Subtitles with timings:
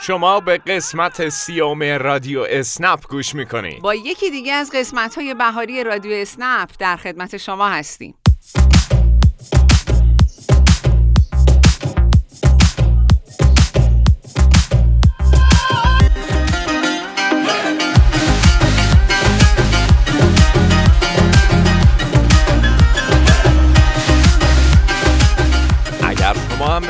[0.00, 3.82] شما به قسمت سیوم رادیو اسنپ گوش می‌کنید.
[3.82, 8.14] با یکی دیگه از قسمت های بهاری رادیو اسنپ در خدمت شما هستیم.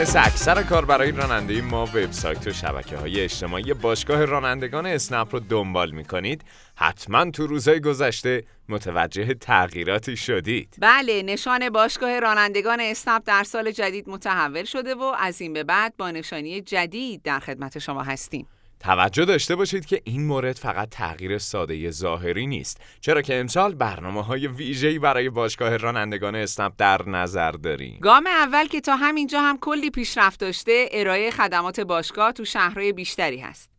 [0.08, 5.40] مثل اکثر کار برای راننده ما وبسایت و شبکه های اجتماعی باشگاه رانندگان اسنپ رو
[5.40, 6.44] دنبال می‌کنید.
[6.76, 10.74] حتما تو روزهای گذشته متوجه تغییراتی شدید.
[10.78, 15.94] بله نشان باشگاه رانندگان اسنپ در سال جدید متحول شده و از این به بعد
[15.96, 18.46] با نشانی جدید در خدمت شما هستیم.
[18.80, 24.24] توجه داشته باشید که این مورد فقط تغییر ساده ظاهری نیست چرا که امسال برنامه
[24.24, 27.98] های ویژه‌ای برای باشگاه رانندگان اسنپ در نظر داریم.
[28.02, 33.38] گام اول که تا همینجا هم کلی پیشرفت داشته ارائه خدمات باشگاه تو شهرهای بیشتری
[33.38, 33.70] هست.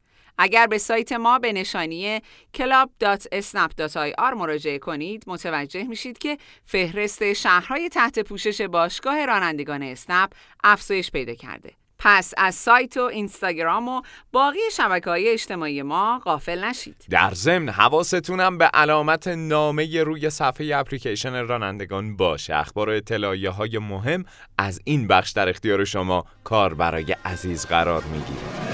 [0.42, 2.22] اگر به سایت ما به نشانی
[2.58, 10.32] club.snap.ir مراجعه کنید متوجه میشید که فهرست شهرهای تحت پوشش باشگاه رانندگان اسنپ
[10.64, 11.74] افزایش پیدا کرده.
[12.00, 17.06] پس از سایت و اینستاگرام و باقی شبکه های اجتماعی ما غافل نشید.
[17.10, 22.56] در ضمن حواستونم به علامت نامه روی صفحه اپلیکیشن رانندگان باشه.
[22.56, 24.26] اخبار و اطلاعیه های مهم
[24.58, 28.69] از این بخش در اختیار شما کار برای عزیز قرار می‌گیره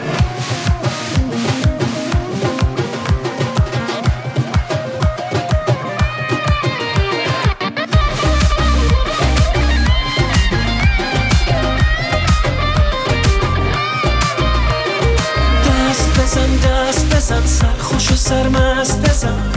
[18.26, 19.52] سرمست بزن.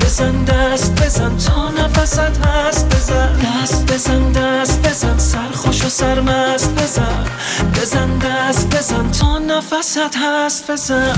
[0.00, 1.36] بزن دست بزن.
[1.36, 3.36] تا نفست هست بزن.
[3.36, 5.18] دست بزن دست بزن.
[5.18, 7.24] سرخوش و سرمست بزن.
[7.74, 9.10] بزن دست بزن.
[9.10, 11.16] تا نفست هست بزن.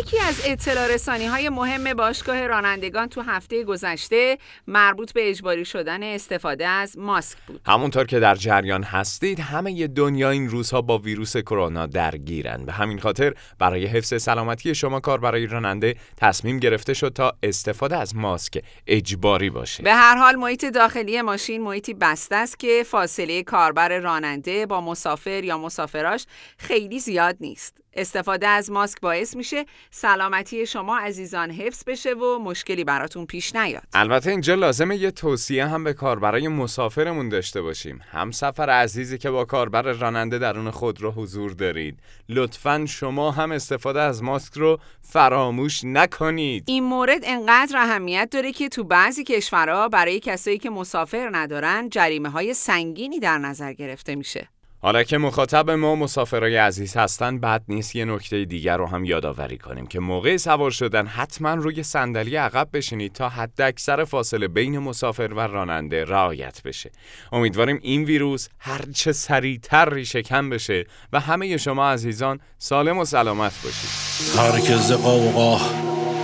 [0.00, 6.02] یکی از اطلاع رسانی های مهم باشگاه رانندگان تو هفته گذشته مربوط به اجباری شدن
[6.02, 7.60] استفاده از ماسک بود.
[7.66, 12.64] همونطور که در جریان هستید همه دنیا این روزها با ویروس کرونا درگیرن.
[12.64, 17.96] به همین خاطر برای حفظ سلامتی شما کار برای راننده تصمیم گرفته شد تا استفاده
[17.96, 19.82] از ماسک اجباری باشه.
[19.82, 25.44] به هر حال محیط داخلی ماشین محیطی بسته است که فاصله کاربر راننده با مسافر
[25.44, 26.26] یا مسافراش
[26.58, 27.83] خیلی زیاد نیست.
[27.96, 33.82] استفاده از ماسک باعث میشه سلامتی شما عزیزان حفظ بشه و مشکلی براتون پیش نیاد.
[33.94, 38.00] البته اینجا لازمه یه توصیه هم به کاربرای مسافرمون داشته باشیم.
[38.10, 41.98] هم سفر عزیزی که با کاربر راننده درون خود رو حضور دارید.
[42.28, 46.64] لطفا شما هم استفاده از ماسک رو فراموش نکنید.
[46.66, 52.28] این مورد انقدر اهمیت داره که تو بعضی کشورها برای کسایی که مسافر ندارن جریمه
[52.28, 54.48] های سنگینی در نظر گرفته میشه.
[54.84, 59.58] حالا که مخاطب ما مسافرای عزیز هستن بد نیست یه نکته دیگر رو هم یادآوری
[59.58, 64.78] کنیم که موقع سوار شدن حتما روی صندلی عقب بشینید تا حد اکثر فاصله بین
[64.78, 66.90] مسافر و راننده رعایت بشه.
[67.32, 73.52] امیدواریم این ویروس هرچه سریعتر ریشه کم بشه و همه شما عزیزان سالم و سلامت
[73.64, 73.90] باشید.
[74.38, 75.60] هرکز قوقا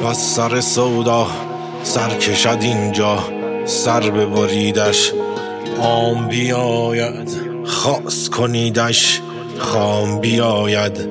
[0.05, 1.27] و سر سودا
[1.83, 3.19] سر کشد اینجا
[3.65, 5.13] سر ببریدش
[5.81, 7.50] آم بیاید.
[7.71, 9.21] خاص کنیدش
[9.59, 11.09] خام بیاید.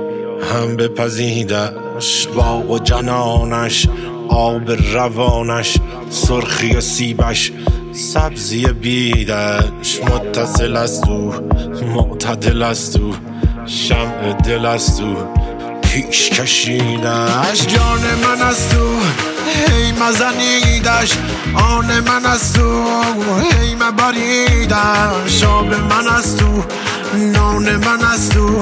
[0.51, 3.87] هم بپزیدش باغ و جنانش
[4.29, 5.77] آب روانش
[6.09, 7.51] سرخی سیبش.
[7.93, 11.33] سبزی بیدش متصل است او
[11.95, 13.13] معتدل است او
[13.65, 15.15] شمع دل است او.
[15.89, 17.67] پیش کشیدش.
[17.67, 18.99] جان من است او
[19.55, 21.11] هی مزنیدش.
[21.53, 22.85] آن من از تو
[23.41, 25.43] هی مبریدش.
[25.43, 26.63] آب من از تو
[27.13, 28.61] نان من از تو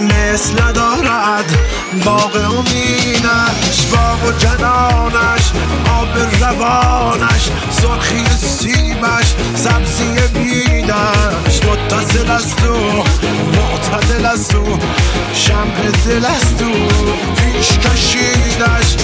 [0.00, 1.58] مثل دارد.
[2.04, 5.52] باغ امیدش باغ و جنانش
[5.90, 6.08] آب
[6.40, 11.60] روانش سرخی سیبش سبزی بیدش.
[11.64, 13.02] متصل از تو
[13.92, 14.78] معتدل از تو
[15.34, 16.72] شمع دل از تو
[17.34, 18.96] پیش کشیدش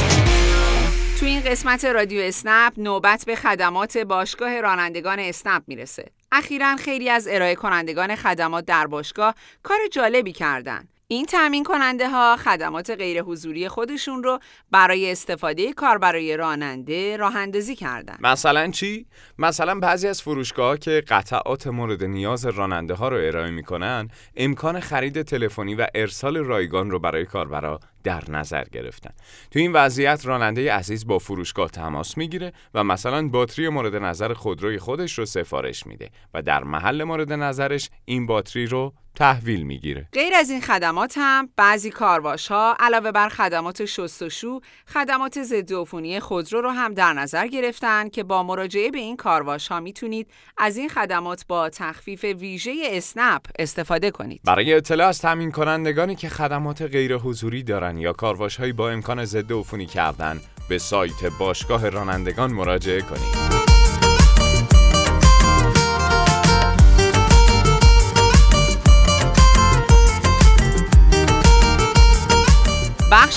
[1.21, 6.11] تو این قسمت رادیو اسنپ نوبت به خدمات باشگاه رانندگان اسنپ می‌رسه.
[6.33, 10.89] اخیرا خیلی از ارائه کنندگان خدمات در باشگاه کار جالبی کردن.
[11.11, 14.39] این تامین کننده ها خدمات غیر حضوری خودشون رو
[14.71, 18.17] برای استفاده کار برای راننده راه اندازی کردن.
[18.21, 19.07] مثلا چی؟
[19.39, 25.23] مثلا بعضی از فروشگاه که قطعات مورد نیاز راننده ها رو ارائه می‌کنن، امکان خرید
[25.23, 29.11] تلفنی و ارسال رایگان رو برای کاربرا در نظر گرفتن
[29.51, 34.79] تو این وضعیت راننده عزیز با فروشگاه تماس می‌گیره و مثلا باتری مورد نظر خودروی
[34.79, 40.09] خودش رو سفارش میده و در محل مورد نظرش این باتری رو تحویل می‌گیره.
[40.13, 46.21] غیر از این خدمات هم بعضی کارواش ها علاوه بر خدمات شستشو، خدمات ضد عفونی
[46.21, 50.77] خودرو رو هم در نظر گرفتن که با مراجعه به این کارواش ها می‌تونید از
[50.77, 54.41] این خدمات با تخفیف ویژه اسنپ استفاده کنید.
[54.45, 59.25] برای اطلاع از تامین کنندگانی که خدمات غیر حضوری دارن یا کارواش هایی با امکان
[59.25, 63.58] ضد عفونی کردن به سایت باشگاه رانندگان مراجعه کنید.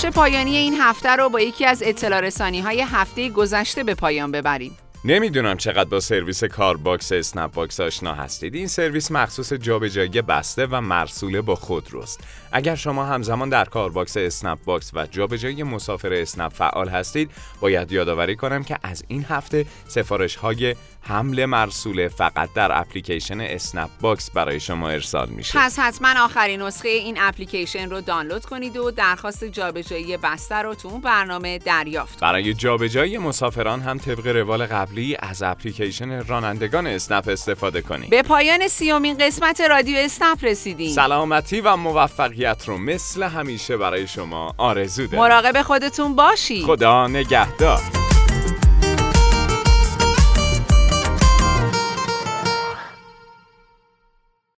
[0.02, 4.32] بخش پایانی این هفته رو با یکی از اطلاع رسانی های هفته گذشته به پایان
[4.32, 4.78] ببریم.
[5.04, 8.54] نمی‌دونم چقدر با سرویس کار باکس اسنپ باکس آشنا هستید.
[8.54, 12.20] این سرویس مخصوص جابجایی بسته و مرسوله با خودروست
[12.52, 17.92] اگر شما همزمان در کار باکس اسنپ باکس و جابجایی مسافر اسنپ فعال هستید باید
[17.92, 24.30] یادآوری کنم که از این هفته سفارش های حمل مرسوله فقط در اپلیکیشن اسنپ باکس
[24.30, 25.58] برای شما ارسال میشه.
[25.58, 30.88] پس حتما آخرین نسخه این اپلیکیشن رو دانلود کنید و درخواست جابجایی بسته رو تو
[30.88, 37.82] اون برنامه دریافت برای جابجایی مسافران هم طبق روال قبلی از اپلیکیشن رانندگان اسنپ استفاده
[37.82, 38.10] کنید.
[38.10, 40.94] به پایان سیومین قسمت رادیو اسنپ رسیدیم.
[40.94, 46.64] سلامتی و موفقیت رو مثل همیشه برای شما آرزو دارم مراقب خودتون باشید.
[46.64, 48.01] خدا نگهدار.